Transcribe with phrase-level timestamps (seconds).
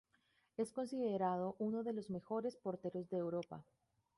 [0.57, 3.63] Es considerado uno de los mejores porteros de Europa.